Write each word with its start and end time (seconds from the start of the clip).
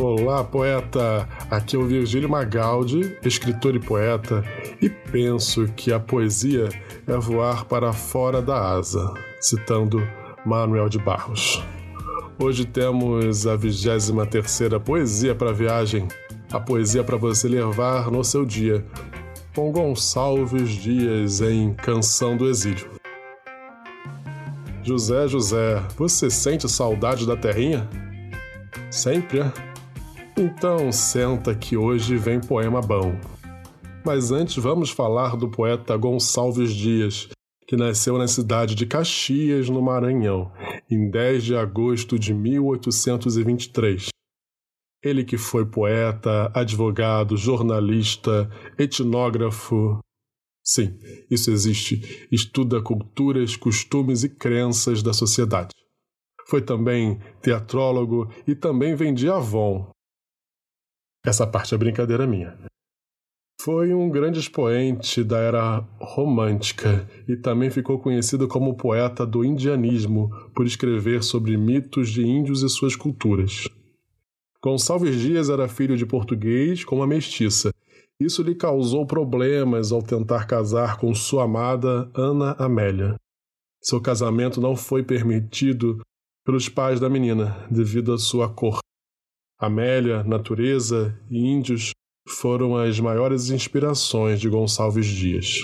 Olá, 0.00 0.44
poeta! 0.44 1.28
Aqui 1.50 1.74
é 1.74 1.78
o 1.78 1.84
Virgílio 1.84 2.28
Magaldi, 2.28 3.18
escritor 3.24 3.74
e 3.74 3.80
poeta, 3.80 4.44
e 4.80 4.88
penso 4.88 5.66
que 5.74 5.92
a 5.92 5.98
poesia 5.98 6.68
é 7.04 7.16
voar 7.16 7.64
para 7.64 7.92
fora 7.92 8.40
da 8.40 8.74
asa, 8.74 9.12
citando 9.40 10.00
Manuel 10.46 10.88
de 10.88 11.00
Barros. 11.00 11.60
Hoje 12.38 12.64
temos 12.64 13.44
a 13.44 13.56
23 13.56 14.12
terceira 14.30 14.78
poesia 14.78 15.34
para 15.34 15.52
viagem, 15.52 16.06
a 16.52 16.60
poesia 16.60 17.02
para 17.02 17.16
você 17.16 17.48
levar 17.48 18.08
no 18.08 18.22
seu 18.22 18.44
dia, 18.44 18.86
com 19.52 19.72
Gonçalves 19.72 20.70
Dias 20.70 21.40
em 21.40 21.74
Canção 21.74 22.36
do 22.36 22.48
Exílio. 22.48 22.88
José, 24.84 25.26
José, 25.26 25.82
você 25.96 26.30
sente 26.30 26.68
saudade 26.68 27.26
da 27.26 27.36
terrinha? 27.36 27.88
Sempre, 28.90 29.40
é? 29.40 29.67
Então 30.40 30.92
senta 30.92 31.52
que 31.52 31.76
hoje 31.76 32.16
vem 32.16 32.40
poema 32.40 32.80
bom. 32.80 33.12
Mas 34.06 34.30
antes 34.30 34.54
vamos 34.54 34.88
falar 34.88 35.36
do 35.36 35.50
poeta 35.50 35.96
Gonçalves 35.96 36.72
Dias, 36.72 37.28
que 37.66 37.74
nasceu 37.74 38.16
na 38.16 38.28
cidade 38.28 38.76
de 38.76 38.86
Caxias, 38.86 39.68
no 39.68 39.82
Maranhão, 39.82 40.52
em 40.88 41.10
10 41.10 41.42
de 41.42 41.56
agosto 41.56 42.16
de 42.16 42.32
1823. 42.32 44.10
Ele 45.02 45.24
que 45.24 45.36
foi 45.36 45.66
poeta, 45.66 46.52
advogado, 46.54 47.36
jornalista, 47.36 48.48
etnógrafo. 48.78 49.98
Sim, 50.62 50.96
isso 51.28 51.50
existe. 51.50 52.28
Estuda 52.30 52.80
culturas, 52.80 53.56
costumes 53.56 54.22
e 54.22 54.28
crenças 54.28 55.02
da 55.02 55.12
sociedade. 55.12 55.74
Foi 56.46 56.62
também 56.62 57.18
teatrólogo 57.42 58.32
e 58.46 58.54
também 58.54 58.94
vendia 58.94 59.34
Avon, 59.34 59.90
essa 61.24 61.46
parte 61.46 61.74
é 61.74 61.78
brincadeira 61.78 62.26
minha. 62.26 62.56
Foi 63.60 63.92
um 63.92 64.08
grande 64.08 64.38
expoente 64.38 65.24
da 65.24 65.38
era 65.38 65.80
romântica 66.00 67.08
e 67.26 67.36
também 67.36 67.70
ficou 67.70 67.98
conhecido 67.98 68.46
como 68.46 68.76
poeta 68.76 69.26
do 69.26 69.44
indianismo 69.44 70.30
por 70.54 70.64
escrever 70.64 71.24
sobre 71.24 71.56
mitos 71.56 72.10
de 72.10 72.24
índios 72.24 72.62
e 72.62 72.68
suas 72.68 72.94
culturas. 72.94 73.64
Gonçalves 74.62 75.16
Dias 75.20 75.50
era 75.50 75.68
filho 75.68 75.96
de 75.96 76.06
português 76.06 76.84
com 76.84 76.96
uma 76.96 77.06
mestiça. 77.06 77.72
Isso 78.20 78.42
lhe 78.42 78.54
causou 78.54 79.06
problemas 79.06 79.92
ao 79.92 80.02
tentar 80.02 80.46
casar 80.46 80.96
com 80.96 81.14
sua 81.14 81.44
amada 81.44 82.10
Ana 82.14 82.52
Amélia. 82.58 83.16
Seu 83.82 84.00
casamento 84.00 84.60
não 84.60 84.76
foi 84.76 85.02
permitido 85.02 86.00
pelos 86.44 86.68
pais 86.68 86.98
da 86.98 87.08
menina 87.08 87.56
devido 87.70 88.12
à 88.12 88.18
sua 88.18 88.48
cor. 88.48 88.78
Amélia, 89.60 90.22
natureza 90.22 91.20
e 91.28 91.44
índios 91.44 91.90
foram 92.28 92.76
as 92.76 93.00
maiores 93.00 93.50
inspirações 93.50 94.40
de 94.40 94.48
Gonçalves 94.48 95.06
Dias. 95.06 95.62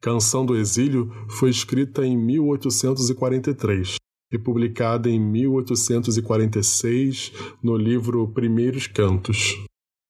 Canção 0.00 0.46
do 0.46 0.56
Exílio 0.56 1.12
foi 1.28 1.50
escrita 1.50 2.06
em 2.06 2.16
1843 2.16 3.96
e 4.32 4.38
publicada 4.38 5.10
em 5.10 5.20
1846 5.20 7.32
no 7.62 7.76
livro 7.76 8.32
Primeiros 8.32 8.86
Cantos. 8.86 9.62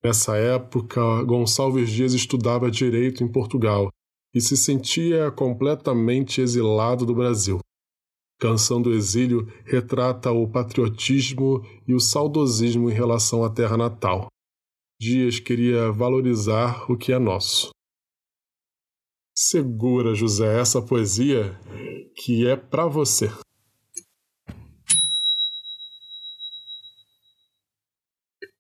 Nessa 0.05 0.37
época, 0.37 1.25
Gonçalves 1.25 1.91
Dias 1.91 2.13
estudava 2.13 2.71
direito 2.71 3.25
em 3.25 3.29
Portugal 3.29 3.89
e 4.33 4.41
se 4.41 4.57
sentia 4.57 5.33
completamente 5.33 6.41
exilado 6.41 7.05
do 7.05 7.17
Brasil. 7.17 7.59
Canção 8.39 8.83
do 8.83 8.93
Exílio 8.93 9.47
retrata 9.65 10.31
o 10.31 10.47
patriotismo 10.47 11.63
e 11.89 11.95
o 11.95 12.01
saudosismo 12.01 12.91
em 12.91 12.93
relação 12.93 13.43
à 13.43 13.51
terra 13.51 13.79
natal. 13.79 14.29
Dias 15.01 15.41
queria 15.41 15.91
valorizar 15.91 16.91
o 16.91 16.99
que 16.99 17.13
é 17.13 17.19
nosso. 17.19 17.71
Segura, 19.35 20.15
José, 20.15 20.61
essa 20.61 20.83
poesia 20.83 21.59
que 22.15 22.47
é 22.47 22.57
para 22.57 22.87
você. 22.87 23.31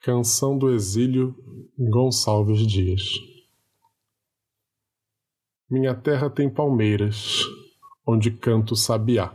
Canção 0.00 0.56
do 0.56 0.72
Exílio, 0.72 1.34
Gonçalves 1.78 2.66
Dias. 2.66 3.02
Minha 5.68 5.94
terra 5.94 6.30
tem 6.30 6.48
palmeiras, 6.48 7.40
onde 8.06 8.30
canto 8.30 8.76
sabiá. 8.76 9.34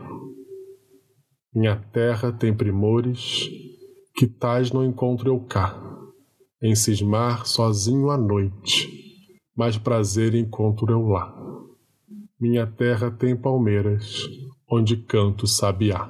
Minha 1.53 1.75
terra 1.75 2.31
tem 2.31 2.55
primores 2.55 3.49
que 4.15 4.25
tais 4.25 4.71
não 4.71 4.85
encontro 4.85 5.29
eu 5.29 5.37
cá. 5.41 5.77
Em 6.63 6.73
cismar 6.75 7.45
sozinho 7.45 8.09
à 8.09 8.17
noite, 8.17 8.89
mais 9.53 9.77
prazer 9.77 10.33
encontro 10.33 10.89
eu 10.89 11.01
lá. 11.07 11.35
Minha 12.39 12.65
terra 12.65 13.11
tem 13.11 13.35
palmeiras, 13.35 14.29
onde 14.65 14.95
canto 14.95 15.45
sabiá. 15.45 16.09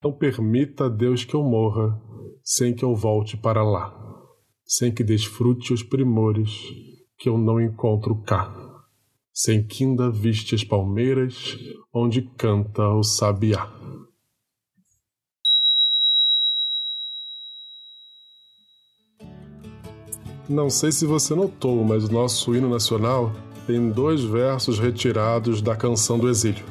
Não 0.00 0.12
permita 0.12 0.88
Deus 0.88 1.24
que 1.24 1.34
eu 1.34 1.42
morra, 1.42 2.00
sem 2.44 2.72
que 2.72 2.84
eu 2.84 2.94
volte 2.94 3.36
para 3.36 3.64
lá, 3.64 3.92
sem 4.64 4.94
que 4.94 5.02
desfrute 5.02 5.72
os 5.72 5.82
primores 5.82 6.52
que 7.18 7.28
eu 7.28 7.36
não 7.36 7.60
encontro 7.60 8.22
cá, 8.22 8.54
sem 9.34 9.66
que 9.66 9.82
ainda 9.82 10.08
viste 10.08 10.54
as 10.54 10.62
palmeiras, 10.62 11.58
onde 11.92 12.22
canta 12.36 12.88
o 12.90 13.02
sabiá. 13.02 13.68
Não 20.50 20.68
sei 20.68 20.90
se 20.90 21.06
você 21.06 21.32
notou, 21.32 21.84
mas 21.84 22.06
o 22.06 22.12
nosso 22.12 22.56
hino 22.56 22.68
nacional 22.68 23.30
tem 23.68 23.88
dois 23.88 24.20
versos 24.24 24.80
retirados 24.80 25.62
da 25.62 25.76
canção 25.76 26.18
do 26.18 26.28
exílio. 26.28 26.64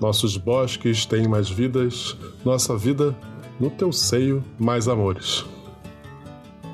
Nossos 0.00 0.36
bosques 0.36 1.04
têm 1.04 1.26
mais 1.26 1.50
vidas, 1.50 2.16
nossa 2.44 2.76
vida 2.76 3.12
no 3.58 3.68
teu 3.68 3.90
seio 3.90 4.44
mais 4.60 4.86
amores. 4.86 5.44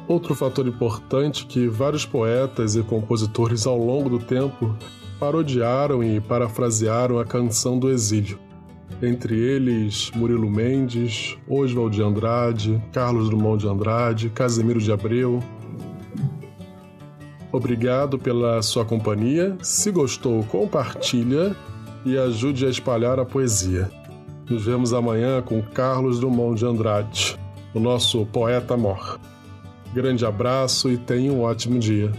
Outro 0.06 0.34
fator 0.34 0.66
importante 0.66 1.46
que 1.46 1.66
vários 1.68 2.04
poetas 2.04 2.76
e 2.76 2.82
compositores 2.82 3.66
ao 3.66 3.78
longo 3.78 4.10
do 4.10 4.18
tempo 4.18 4.76
parodiaram 5.18 6.04
e 6.04 6.20
parafrasearam 6.20 7.18
a 7.18 7.24
canção 7.24 7.78
do 7.78 7.88
exílio. 7.88 8.38
Entre 9.02 9.38
eles, 9.38 10.10
Murilo 10.14 10.50
Mendes, 10.50 11.38
Oswald 11.48 11.96
de 11.96 12.02
Andrade, 12.02 12.82
Carlos 12.92 13.30
Drummond 13.30 13.62
de 13.62 13.68
Andrade, 13.70 14.28
Casemiro 14.28 14.78
de 14.78 14.92
Abreu, 14.92 15.42
Obrigado 17.52 18.18
pela 18.18 18.62
sua 18.62 18.84
companhia. 18.84 19.56
Se 19.62 19.90
gostou, 19.90 20.44
compartilha 20.44 21.56
e 22.04 22.16
ajude 22.16 22.64
a 22.64 22.70
espalhar 22.70 23.18
a 23.18 23.24
poesia. 23.24 23.90
Nos 24.48 24.64
vemos 24.64 24.92
amanhã 24.92 25.42
com 25.42 25.62
Carlos 25.62 26.20
Drummond 26.20 26.58
de 26.58 26.66
Andrade, 26.66 27.38
o 27.74 27.80
nosso 27.80 28.24
poeta 28.26 28.76
mor. 28.76 29.20
Grande 29.92 30.24
abraço 30.24 30.88
e 30.88 30.96
tenha 30.96 31.32
um 31.32 31.42
ótimo 31.42 31.78
dia. 31.78 32.12